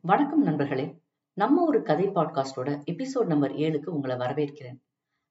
வணக்கம் 0.00 0.42
நண்பர்களே. 0.42 0.98
நம்ம 1.34 1.64
ஒரு 1.64 1.82
கதை 1.82 2.08
பாட்காஸ்டோட 2.08 2.82
எபிசோட் 2.90 3.26
நம்பர் 3.26 3.52
ஏழுக்கு 3.52 3.86
உங்களை 3.86 4.16
வரவேற்கிறேன். 4.16 4.78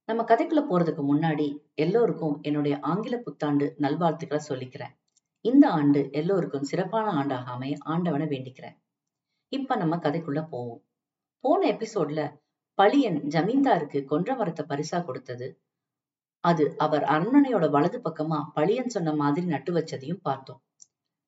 நம்ம 0.05 0.24
கதைக்குள்ள 0.24 0.66
போறதுக்கு 0.70 1.04
முன்னாடி 1.12 1.58
எல்லோருக்கும் 1.74 2.40
என்னுடைய 2.42 2.80
ஆங்கில 2.82 3.17
புத்தாண்டு 3.17 3.75
நல்வாழ்த்துக்களை 3.77 4.45
சொல்லிக்கிறேன். 4.50 4.98
இந்த 5.42 5.69
ஆண்டு 5.69 6.11
எல்லோருக்கும் 6.11 6.64
சிறப்பான 6.64 7.11
ஆண்டாக 7.11 7.43
அமைய 7.43 7.77
ஆண்டவனை 7.80 8.27
வேண்டிக்கிறேன். 8.27 8.75
இப்ப 9.48 9.75
நம்ம 9.75 9.95
கதைக்குள்ள 9.95 10.48
போவோம். 10.50 10.84
போன 11.40 11.72
எபிசோட்ல 11.72 12.40
பழியன் 12.82 13.24
ஜமீன்தாருக்கு 13.24 14.06
கொன்ற 14.06 14.36
மரத்தை 14.36 14.66
பரிசா 14.70 15.06
கொடுத்தது. 15.06 15.62
அது 16.40 16.78
அவர் 16.78 17.04
அரண்மனையோட 17.04 17.70
வலது 17.70 18.02
பக்கமா 18.04 18.44
பழியன் 18.56 18.88
சொன்ன 18.88 19.14
மாதிரி 19.14 19.48
நட்டு 19.48 19.74
வச்சதையும் 19.74 20.20
பார்த்தோம். 20.22 20.62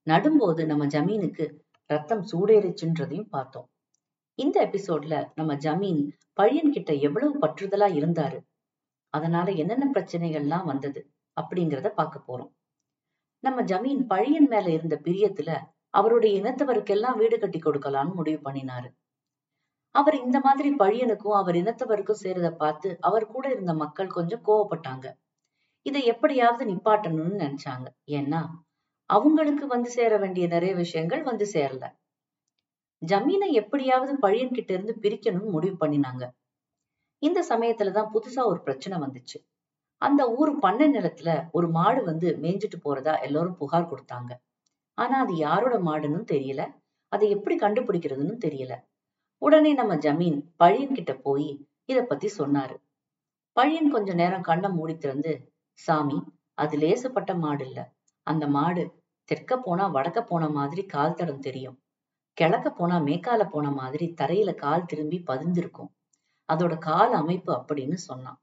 நடும்போது 0.03 0.65
நம்ம 0.65 0.85
ஜமீனுக்கு 0.85 1.67
ரத்தம் 1.89 2.23
சூடேறிச்சுன்றதையும் 2.31 3.29
பார்த்தோம். 3.29 3.67
இந்த 4.39 4.57
எபிசோட்ல 4.65 5.15
நம்ம 5.35 5.55
ஜமீன் 5.55 6.01
பழியன் 6.41 6.69
கிட்ட 6.69 6.93
எவ்வளவு 6.93 7.33
பற்றுதலா 7.39 7.87
இருந்தாரு? 7.99 8.39
அதனால 9.13 9.51
என்னென்ன 9.51 9.85
பிரச்சனைகள்லாம் 9.93 10.65
வந்தது? 10.65 11.01
அப்படிங்கிறத 11.37 11.89
பார்க்க 11.89 12.27
போறோம். 12.27 12.51
நம்ம 13.43 13.61
ஜமீன் 13.61 14.01
பழியன் 14.09 14.47
மேல 14.47 14.69
இருந்த 14.69 15.01
பிரியத்துல 15.03 15.51
அவருடைய 15.89 16.41
இனத்தவருக்கெல்லாம் 16.41 17.17
வீடு 17.17 17.39
கட்டி 17.39 17.59
கொடுக்கலாம்னு 17.59 18.13
முடிவு 18.13 18.51
பண்ணினாரு. 18.51 18.89
அவர் 19.95 20.17
இந்த 20.23 20.39
மாதிரி 20.39 20.69
பழியனுக்கும் 20.75 21.37
அவர் 21.37 21.55
இனத்தவருக்கும் 21.55 22.21
சேரத 22.23 22.51
பார்த்து 22.51 22.97
அவர் 22.99 23.25
கூட 23.27 23.45
இருந்த 23.49 23.73
மக்கள் 23.73 24.07
கொஞ்சம் 24.07 24.43
கோவப்பட்டாங்க. 24.45 25.07
இதை 25.85 26.05
எப்படியாவது 26.05 26.63
நிப்பாட்டணும்னு 26.65 27.37
நினைச்சாங்க. 27.39 27.87
ஏன்னா 28.11 28.41
அவங்களுக்கு 29.09 29.67
வந்து 29.67 29.89
சேர 29.89 30.17
வேண்டிய 30.17 30.47
நிறைய 30.47 30.75
விஷயங்கள் 30.75 31.23
வந்து 31.23 31.49
சேரல. 31.53 31.85
ஜமீனை 33.07 33.49
எப்படியாவது 33.51 34.13
பழியன் 34.15 34.53
கிட்ட 34.53 34.73
இருந்து 34.73 34.97
பிரிக்கணும்னு 35.01 35.51
முடிவு 35.51 35.87
பண்ணினாங்க. 35.87 36.29
இந்த 37.17 37.45
சமயத்துலதான் 37.49 38.11
புதுசா 38.13 38.45
ஒரு 38.45 38.61
பிரச்சனை 38.61 38.97
வந்துச்சு. 38.99 39.37
அந்த 39.97 40.31
ஊர் 40.31 40.59
பண்ணை 40.59 40.93
நிலத்துல 40.93 41.49
ஒரு 41.51 41.69
மாடு 41.69 42.03
வந்து 42.03 42.37
மேய்ஞ்சிட்டு 42.41 42.77
போறதா 42.83 43.21
எல்லாரும் 43.21 43.57
புகார் 43.57 43.89
கொடுத்தாங்க. 43.89 44.31
ஆனா 44.93 45.19
அது 45.19 45.35
யாரோட 45.35 45.77
மாடுன்னு 45.77 46.21
தெரியல. 46.31 46.73
அதை 47.07 47.29
எப்படி 47.29 47.55
கண்டுபிடிக்கிறதுன்னு 47.55 48.35
தெரியல. 48.45 48.73
உடனே 49.37 49.73
நம்ம 49.73 49.95
ஜமீன் 49.95 50.39
பழியன் 50.63 50.93
கிட்ட 50.93 51.13
போய் 51.13 51.67
இத 51.85 52.03
பத்தி 52.03 52.29
சொன்னாரு. 52.37 52.75
பழியன் 53.55 53.91
கொஞ்ச 53.91 54.13
நேரம் 54.13 54.41
கண்ணை 54.41 54.69
மூடி 54.69 54.97
திறந்து 54.97 55.51
சாமி 55.71 56.23
அது 56.53 56.77
லேசப்பட்ட 56.77 57.37
மாடு 57.37 57.65
இல்ல. 57.65 57.79
அந்த 58.27 58.47
மாடு 58.47 58.98
தெற்க 59.31 59.57
போனா 59.57 59.93
வடக்க 59.93 60.21
போன 60.21 60.49
மாதிரி 60.49 60.85
கால் 60.85 61.13
தடம் 61.13 61.39
தெரியும். 61.39 61.77
கிழக்க 62.33 62.69
போனா 62.69 62.97
மேக்கால 62.97 63.45
போன 63.49 63.71
மாதிரி 63.71 64.13
தரையில 64.21 64.55
கால் 64.55 64.85
திரும்பி 64.85 65.23
பதிந்திருக்கும். 65.27 65.91
அதோட 66.49 66.77
கால் 66.77 67.13
அமைப்பு 67.13 67.51
அப்படின்னு 67.53 67.93
சொன்னான். 67.93 68.39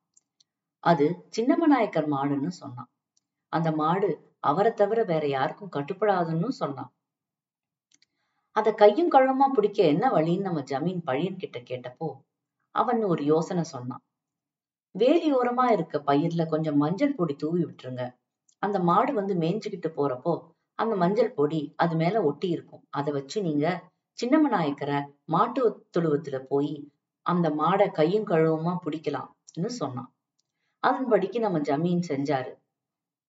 அது 0.80 1.28
சின்னமநாயக்கர் 1.36 2.08
மாடுன்னு 2.10 2.48
சொன்னான். 2.48 2.90
அந்த 3.48 3.70
மாடு 3.70 4.34
அவரை 4.40 4.72
தவிர 4.74 5.02
வேற 5.04 5.26
யாருக்கும் 5.26 5.72
கட்டுப்படாதுன்னு 5.76 6.48
சொன்னான். 6.48 6.90
அத 8.52 8.72
கையும் 8.72 9.12
கழுமா 9.12 9.46
பிடிக்க 9.52 9.82
என்ன 9.82 10.10
வழின்னு 10.10 10.38
நம்ம 10.38 10.60
ஜமீன் 10.60 11.02
பழியன் 11.06 11.36
கிட்ட 11.36 11.58
கேட்டப்போ 11.60 12.08
அவன் 12.70 13.02
ஒரு 13.02 13.24
யோசனை 13.24 13.62
சொன்னான். 13.62 14.02
வேலி 14.90 15.34
ஓரமா 15.36 15.70
இருக்க 15.70 16.02
பயிர்ல 16.06 16.48
கொஞ்சம் 16.48 16.76
மஞ்சள் 16.76 17.14
பொடி 17.14 17.34
தூவி 17.34 17.64
விட்டுருங்க. 17.64 18.04
அந்த 18.58 18.78
மாடு 18.80 19.12
வந்து 19.14 19.34
மேய்ஞ்சுக்கிட்டு 19.34 19.88
போறப்போ 19.96 20.34
அந்த 20.78 20.96
மஞ்சள் 20.96 21.32
பொடி 21.32 21.72
அது 21.76 21.96
மேல 21.96 22.22
ஒட்டி 22.22 22.48
இருக்கும். 22.48 22.86
அதை 22.90 23.12
வச்சு 23.12 23.42
நீங்க 23.42 23.66
சின்னமநாயக்கரை 24.18 24.98
மாட்டு 25.24 25.62
தொழுவத்துல 25.98 26.38
போய் 26.38 26.74
அந்த 27.26 27.50
மாடை 27.50 27.90
கையும் 27.90 28.26
கழுவுமா 28.26 28.76
பிடிக்கலாம்னு 28.84 29.66
சொன்னான். 29.66 30.10
அதன்படிக்கு 30.82 31.38
நம்ம 31.38 31.58
ஜமீன் 31.58 32.02
செஞ்சாரு. 32.08 32.52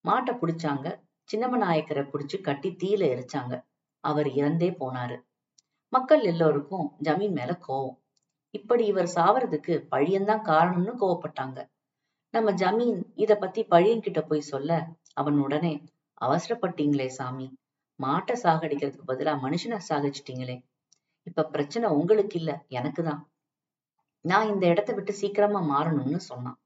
மாட்டை 0.05 0.33
பிடிச்சாங்க. 0.33 0.87
சின்னமநாயக்கரை 1.29 2.03
பிடிச்சு 2.09 2.41
கட்டி 2.41 2.69
தீயில 2.83 3.05
எரிச்சாங்க. 3.13 3.53
அவர் 4.03 4.27
இறந்தே 4.27 4.69
போனாரு. 4.81 5.17
மக்கள் 5.93 6.21
எல்லோருக்கும் 6.21 6.87
ஜமீன் 7.03 7.31
மேல 7.31 7.59
கோவம். 7.67 7.97
இப்படி 8.53 8.85
இவர் 8.85 9.09
சாவறதுக்கு 9.15 9.73
பழியன்தான் 9.91 10.43
காரணம்னு 10.43 10.93
கோவப்பட்டாங்க. 11.01 11.59
நம்ம 12.33 12.51
ஜமீன் 12.51 12.99
இத 13.15 13.35
பத்தி 13.37 13.61
பழியன் 13.63 13.99
கிட்ட 13.99 14.21
போய் 14.21 14.49
சொல்ல 14.51 14.71
அவன் 15.13 15.37
உடனே 15.39 15.73
அவசரப்பட்டீங்களே 16.21 17.07
சாமி. 17.07 17.57
மாட்டை 18.03 18.35
சாகடிக்கிறதுக்கு 18.43 19.07
பதிலா 19.07 19.35
மனுஷனை 19.45 19.79
சாகடிச்சிட்டீங்களே. 19.89 20.63
இப்ப 21.23 21.43
பிரச்சனை 21.43 21.89
உங்களுக்கு 21.89 22.37
இல்ல 22.37 22.65
எனக்குதான் 22.69 23.21
நான் 24.21 24.47
இந்த 24.47 24.67
இடத்த 24.67 24.93
விட்டு 24.93 25.13
சீக்கிரமா 25.13 25.59
மாறணும்னு 25.59 26.19
சொன்னான். 26.19 26.59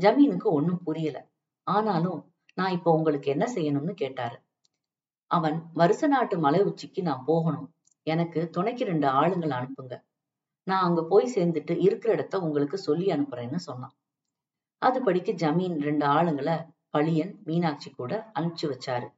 ஜமீனுக்கு 0.00 0.42
ஒண்ணும் 0.42 0.82
புரியல. 0.82 1.28
ஆனாலும் 1.62 2.34
நான் 2.54 2.72
இப்ப 2.72 2.92
உங்களுக்கு 2.92 3.30
என்ன 3.30 3.52
செய்யணும்னு 3.54 3.92
கேட்டாரு. 3.92 4.42
அவன் 5.26 5.70
வருஷ 5.72 6.06
நாட்டு 6.06 6.38
மலை 6.38 6.62
உச்சிக்கு 6.62 7.02
நான் 7.02 7.22
போகணும். 7.26 7.74
எனக்கு 8.02 8.50
துணைக்கு 8.50 8.84
ரெண்டு 8.84 9.08
ஆளுங்களை 9.08 9.54
அனுப்புங்க. 9.60 10.02
நான் 10.62 10.82
அங்க 10.82 11.04
போய் 11.04 11.32
சேர்ந்துட்டு 11.34 11.80
இருக்கிற 11.80 12.12
இடத்த 12.12 12.40
உங்களுக்கு 12.40 12.78
சொல்லி 12.78 13.06
அனுப்புறேன்னு 13.06 13.56
சொன்னான். 13.56 13.92
அதுபடிக்கு 14.84 15.32
ஜமீன் 15.34 15.80
ரெண்டு 15.80 16.06
ஆளுங்களை 16.06 16.71
பழியன் 16.92 17.42
மீனாட்சி 17.44 17.90
கூட 17.90 18.30
அனுப்பிச்சு 18.38 18.62
வச்சாரு. 18.62 19.08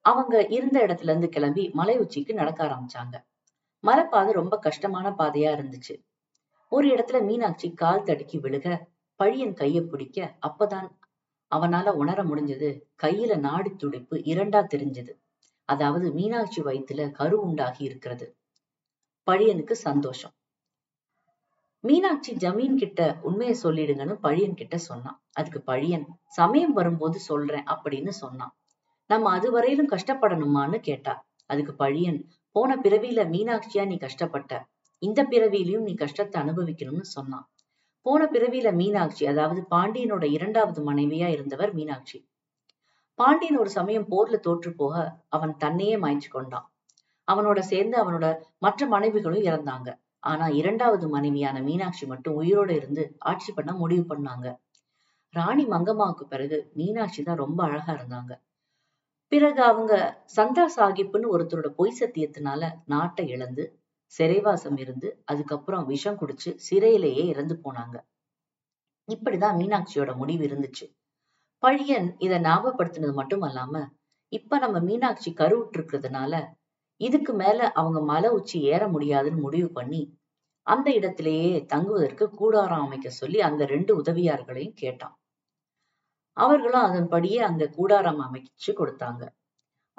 அவங்க 0.00 0.46
இருந்த 0.46 0.86
இடத்துல 0.86 1.02
இருந்து 1.02 1.28
கிளம்பி 1.28 1.70
மலை 1.72 1.98
உச்சிக்கு 1.98 2.34
நடக்க 2.34 2.64
ஆரம்பிச்சாங்க. 2.64 3.24
மலைப்பாதை 3.82 4.32
ரொம்ப 4.32 4.58
கஷ்டமான 4.58 5.10
பாதையா 5.10 5.52
இருந்துச்சு. 5.52 5.94
ஒரு 6.68 6.88
இடத்துல 6.88 7.24
மீனாட்சி 7.24 7.74
கால் 7.74 8.02
தடுக்கி 8.02 8.38
விழுக 8.38 8.86
பழியன் 9.18 9.54
கைய 9.54 9.80
பிடிக்க 9.80 10.36
அப்பதான் 10.48 10.88
அவனால 11.50 11.90
உணர 11.90 12.24
முடிஞ்சது 12.24 12.82
கையில 13.02 13.38
நாடி 13.38 13.76
துடிப்பு 13.76 14.16
இரண்டா 14.16 14.66
தெரிஞ்சது. 14.74 15.12
அதாவது 15.64 16.12
மீனாட்சி 16.12 16.62
வயித்துல 16.62 17.10
கரு 17.10 17.40
உண்டாகி 17.40 17.84
இருக்கிறது. 17.84 18.36
பழியனுக்கு 19.30 19.72
சந்தோஷம். 19.72 20.32
மீனாட்சி 21.84 22.32
ஜமீன் 22.34 22.74
கிட்ட 22.74 23.18
உண்மையை 23.22 23.56
சொல்லிடுங்கன்னு 23.62 24.14
பழியன் 24.22 24.54
கிட்ட 24.54 24.76
சொன்னான். 24.78 25.22
அதுக்கு 25.32 25.60
பழியன் 25.66 26.04
சமயம் 26.26 26.72
வரும்போது 26.72 27.18
சொல்றேன் 27.18 27.64
அப்படின்னு 27.64 28.08
சொன்னான். 28.08 28.52
நம்ம 29.06 29.30
அது 29.30 29.50
வரையிலும் 29.50 29.88
கஷ்டப்படணுமான்னு 29.88 30.80
கேட்டா. 30.80 31.26
அதுக்கு 31.46 31.72
பழியன் 31.84 32.20
போன 32.52 32.76
பிறவியில 32.76 33.20
மீனாட்சியா 33.28 33.86
நீ 33.86 33.96
கஷ்டப்பட்ட? 33.96 34.52
இந்த 34.98 35.24
பிறவியிலையும் 35.24 35.80
நீ 35.80 35.94
கஷ்டத்தை 35.94 36.42
அனுபவிக்கணும்னு 36.42 37.00
சொன்னான். 37.00 37.46
போன 38.02 38.28
பிறவியில 38.32 38.74
மீனாட்சி 38.74 39.26
அதாவது 39.26 39.66
பாண்டியனோட 39.70 40.24
இரண்டாவது 40.24 40.92
மனைவியா 40.92 41.28
இருந்தவர் 41.28 41.74
மீனாட்சி. 41.74 42.28
பாண்டியன் 43.14 43.58
ஒரு 43.58 43.70
சமயம் 43.70 44.08
போர்ல 44.10 44.36
தோற்று 44.40 44.74
போக 44.74 44.94
அவன் 45.28 45.56
தன்னையே 45.56 45.96
மாய்ச்சு 45.96 46.30
கொண்டான். 46.30 46.72
அவனோட 47.28 47.58
சேர்ந்து 47.58 47.96
அவனோட 48.04 48.26
மற்ற 48.58 48.86
மனைவிகளும் 48.86 49.42
இறந்தாங்க. 49.42 49.90
ஆனா 50.24 50.46
இரண்டாவது 50.54 51.06
மனைவியான 51.08 51.60
மீனாட்சி 51.60 52.06
மட்டும் 52.06 52.38
உயிரோட 52.40 52.70
இருந்து 52.70 53.02
ஆட்சி 53.24 53.52
பண்ண 53.52 53.72
முடிவு 53.74 54.04
பண்ணாங்க. 54.08 54.46
ராணி 55.34 55.64
மங்கம்மாவுக்கு 55.66 56.26
பிறகு 56.26 56.58
மீனாட்சி 56.74 57.22
தான் 57.22 57.42
ரொம்ப 57.44 57.60
அழகா 57.64 57.92
இருந்தாங்க. 57.92 58.32
பிறகு 59.32 59.62
அவங்க 59.62 59.92
சந்தா 60.36 60.66
சாஹிப்னு 60.76 61.28
ஒருத்தரோட 61.28 61.68
பொய் 61.72 61.98
சத்தியத்தினால 62.00 62.62
நாட்டை 62.86 63.26
இழந்து 63.28 63.64
சிறைவாசம் 64.12 64.78
இருந்து 64.78 65.08
அதுக்கப்புறம் 65.24 65.86
விஷம் 65.86 66.18
குடிச்சு 66.20 66.50
சிறையிலேயே 66.66 67.24
இறந்து 67.26 67.54
போனாங்க. 67.64 67.96
இப்படிதான் 69.08 69.58
மீனாட்சியோட 69.58 70.10
முடிவு 70.16 70.44
இருந்துச்சு. 70.48 70.84
பழியன் 71.62 72.08
இதை 72.18 72.38
ஞாபகப்படுத்தினது 72.40 73.14
மட்டும் 73.14 73.42
அல்லாம 73.42 73.74
இப்ப 74.32 74.58
நம்ம 74.58 74.78
மீனாட்சி 74.80 75.30
கருவுற்று 75.32 75.76
இருக்கிறதுனால 75.78 76.34
இதுக்கு 76.96 77.32
மேல 77.32 77.72
அவங்க 77.72 78.00
மலை 78.00 78.30
உச்சி 78.30 78.62
ஏற 78.62 78.88
முடியாதுன்னு 78.88 79.40
முடிவு 79.40 79.68
பண்ணி 79.68 80.20
அந்த 80.66 80.92
இடத்திலேயே 80.92 81.64
தங்குவதற்கு 81.64 82.30
கூடாரம் 82.30 82.80
அமைக்க 82.80 83.10
சொல்லி 83.10 83.40
அந்த 83.40 83.64
ரெண்டு 83.64 84.02
உதவியார்களையும் 84.02 84.72
கேட்டான். 84.72 85.18
அவர்களும் 86.36 86.80
அதன்படியே 86.80 87.38
அங்க 87.38 87.68
கூடாரம் 87.68 88.20
அமைச்சு 88.20 88.70
கொடுத்தாங்க. 88.70 89.28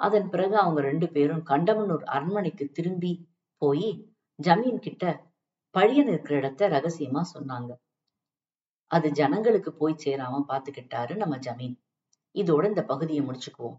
அதன் 0.00 0.28
பிறகு 0.28 0.56
அவங்க 0.56 0.80
ரெண்டு 0.80 1.08
பேரும் 1.08 1.46
கண்டமனூர் 1.46 2.02
அரண்மனைக்கு 2.02 2.68
திரும்பி 2.68 3.28
போய் 3.56 4.14
ஜமீன் 4.42 4.78
கிட்ட 4.78 5.32
பழியன் 5.74 6.08
இருக்கிற 6.08 6.38
இடத்த 6.38 6.68
ரகசியமா 6.68 7.20
சொன்னாங்க. 7.34 7.72
அது 8.86 9.10
ஜனங்களுக்கு 9.10 9.72
போய் 9.72 10.00
சேராம 10.04 10.44
பாத்துக்கிட்டாரு 10.48 11.16
நம்ம 11.16 11.36
ஜமீன். 11.36 11.76
இதோட 12.34 12.64
இந்த 12.64 12.84
பகுதியை 12.84 13.26
முடிச்சுக்குவோம். 13.26 13.78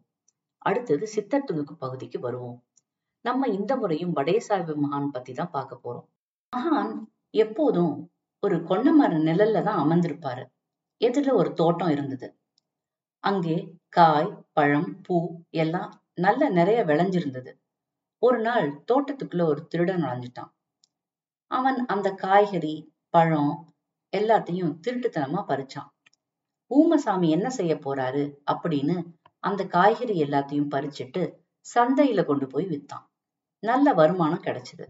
அடுத்தது 0.58 1.08
சித்தத்துணுக்கு 1.16 1.74
பகுதிக்கு 1.78 2.20
வருவோம். 2.20 2.66
நம்ம 3.26 3.48
இந்த 3.48 3.72
முறையும் 3.76 4.12
வடேசாய்வு 4.12 4.74
மகான் 4.76 5.14
பத்தி 5.14 5.34
தான் 5.34 5.52
பார்க்க 5.52 5.84
போறோம். 5.86 6.08
மகான் 6.54 6.92
எப்போதும் 7.36 7.94
ஒரு 8.44 8.58
கொன்னமர 8.70 9.14
நிழல்ல 9.20 9.64
தான் 9.64 9.82
அமர்ந்திருப்பாரு. 9.84 10.44
எதிர 11.02 11.34
ஒரு 11.34 11.50
தோட்டம் 11.54 11.90
இருந்தது. 11.90 12.28
அங்கே 13.24 13.56
காய் 13.90 14.30
பழம் 14.54 14.92
பூ 15.02 15.18
எல்லாம் 15.56 15.92
நல்ல 16.16 16.50
நிறைய 16.50 16.80
விளைஞ்சிருந்தது. 16.86 17.52
ஒரு 18.24 18.40
நாள் 18.40 18.68
தோட்டத்துக்குள்ள 18.92 19.46
ஒரு 19.46 19.62
திருடன் 19.68 20.04
நுழைஞ்சிட்டான். 20.04 20.52
அவன் 21.52 21.80
அந்த 21.86 22.08
காய்கறி 22.16 22.76
பழம் 23.10 23.54
எல்லாத்தையும் 24.14 24.74
திருட்டுத்தனமா 24.84 25.42
பறிச்சான். 25.48 25.90
ஊமசாமி 26.72 27.28
என்ன 27.30 27.48
செய்ய 27.50 27.74
போறாரு 27.76 28.24
அப்படின்னு 28.54 28.96
அந்த 29.44 29.62
காய்கறி 29.68 30.16
எல்லாத்தையும் 30.24 30.72
பறிச்சுட்டு 30.72 31.24
சந்தையில 31.66 32.24
கொண்டு 32.26 32.48
போய் 32.48 32.66
வித்தான். 32.66 33.06
நல்ல 33.66 33.94
வருமானம் 33.94 34.44
கிடைச்சது. 34.44 34.86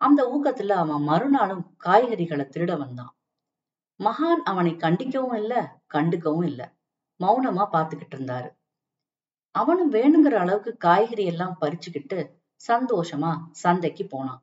அந்த 0.00 0.20
ஊக்கத்துல 0.34 0.72
அவன் 0.76 1.02
மறுநாளும் 1.02 1.64
காய்கறிகளை 1.84 2.44
திருட 2.48 2.72
வந்தான். 2.78 3.12
மகான் 4.00 4.42
அவனை 4.44 4.72
கண்டிக்கவும் 4.74 5.36
இல்ல 5.36 5.54
கண்டுக்கவும் 5.94 6.44
இல்ல. 6.44 6.62
மௌனமா 7.20 7.64
பாத்துக்கிட்டு 7.72 8.16
இருந்தாரு. 8.16 8.50
அவனும் 9.54 9.92
வேணுங்கிற 9.92 10.34
அளவுக்கு 10.34 10.72
காய்கறி 10.76 11.24
எல்லாம் 11.24 11.56
பறிச்சுக்கிட்டு 11.60 12.18
சந்தோஷமா 12.60 13.30
சந்தைக்கு 13.50 14.04
போனான். 14.06 14.42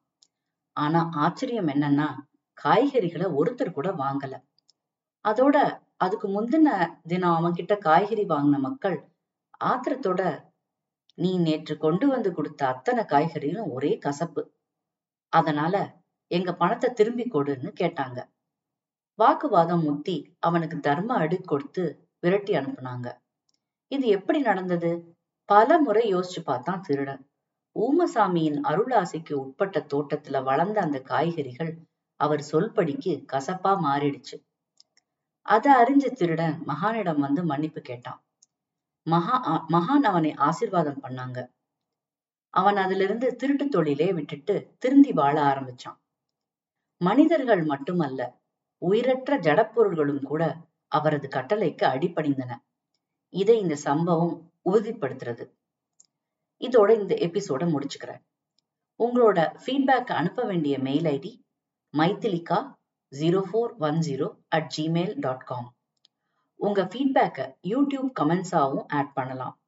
ஆனா 0.77 1.09
ஆச்சரியம் 1.13 1.67
என்னன்னா 1.67 2.07
காய்கறிகளை 2.57 3.27
ஒருத்தர் 3.39 3.75
கூட 3.77 3.89
வாங்கல. 3.93 4.35
அதோட 5.25 5.57
அதுக்கு 5.97 6.27
முந்தின 6.29 6.69
தினம் 7.07 7.35
அவன் 7.35 7.53
கிட்ட 7.53 7.73
காய்கறி 7.77 8.23
வாங்கின 8.25 8.57
மக்கள் 8.59 8.97
ஆத்திரத்தோட 9.65 10.21
நீ 11.17 11.37
நேற்று 11.37 11.77
கொண்டு 11.77 12.07
வந்து 12.07 12.33
கொடுத்த 12.33 12.67
அத்தனை 12.67 13.03
காய்கறிகளும் 13.03 13.71
ஒரே 13.71 13.97
கசப்பு. 13.97 14.51
அதனால 15.29 16.03
எங்க 16.27 16.53
பணத்தை 16.53 16.93
திரும்பி 16.93 17.23
கொடுன்னு 17.23 17.69
கேட்டாங்க. 17.79 18.19
வாக்குவாதம் 19.15 19.83
முத்தி 19.83 20.35
அவனுக்கு 20.39 20.79
தர்ம 20.79 21.13
அடி 21.13 21.37
கொடுத்து 21.37 22.09
விரட்டி 22.19 22.53
அனுப்புனாங்க. 22.53 23.07
இது 23.87 24.07
எப்படி 24.07 24.39
நடந்தது? 24.39 25.15
பல 25.45 25.79
முறை 25.79 26.15
யோசிச்சு 26.15 26.41
பார்த்தான் 26.43 26.81
திருடன். 26.81 27.29
ஊமசாமியின் 27.75 28.59
அருளாசைக்கு 28.63 29.33
உட்பட்ட 29.33 29.79
தோட்டத்துல 29.79 30.43
வளர்ந்த 30.43 30.81
அந்த 30.81 30.99
காய்கறிகள் 30.99 31.77
அவர் 32.15 32.43
சொல்படிக்கு 32.51 33.23
கசப்பா 33.33 33.71
மாறிடுச்சு. 33.83 34.35
அதை 35.41 35.71
அறிஞ்ச 35.73 36.11
திருடன் 36.11 36.63
மகானிடம் 36.67 37.17
வந்து 37.17 37.43
மன்னிப்பு 37.43 37.81
கேட்டான். 37.81 38.24
மகா 39.07 39.65
மகான் 39.69 40.05
அவனை 40.09 40.31
ஆசிர்வாதம் 40.31 41.01
பண்ணாங்க. 41.03 41.39
அவன் 42.53 42.77
அதிலிருந்து 42.77 43.35
திருட்டு 43.35 43.65
தொழிலே 43.67 44.13
விட்டுட்டு 44.13 44.75
திருந்தி 44.77 45.11
வாழ 45.11 45.35
ஆரம்பிச்சான். 45.41 45.97
மனிதர்கள் 47.01 47.63
மட்டுமல்ல 47.63 48.21
உயிரற்ற 48.81 49.37
ஜடப்பொருள்களும் 49.37 50.23
கூட 50.23 50.43
அவரது 50.87 51.27
கட்டளைக்கு 51.27 51.85
அடிபணிந்தன. 51.85 52.51
இதை 53.33 53.59
இந்த 53.59 53.75
சம்பவம் 53.75 54.51
உறுதிப்படுத்துறது. 54.65 55.45
இதோட 56.61 56.89
இந்த 56.99 57.13
எபிசோட 57.15 57.63
முடிச்சுக்கிறேன். 57.75 58.23
உங்களோட 58.99 59.39
ஃபீட்பேக் 59.63 60.11
அனுப்ப 60.11 60.43
வேண்டிய 60.43 60.79
mail 60.79 61.03
ID 61.05 61.31
Maithilika 61.93 62.59
zero 63.11 63.41
four 63.49 63.73
one 63.77 63.99
zero 64.07 64.27
at 64.47 64.73
Gmail 64.77 65.13
dot 65.19 65.43
com 65.43 65.67
உங்க 66.55 66.83
ஃபீட்பேக்கை 66.83 67.45
யூடியூப் 67.63 68.09
கமெண்ட்ஸாகவும் 68.19 68.85
ஆட் 68.87 69.13
பண்ணலாம். 69.13 69.59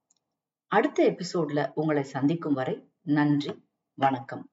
அடுத்த 0.68 1.04
எபிசோட்ல 1.04 1.72
உங்களை 1.74 2.04
சந்திக்கும் 2.04 2.54
வரை 2.54 2.90
நன்றி 3.02 3.66
வணக்கம். 3.94 4.50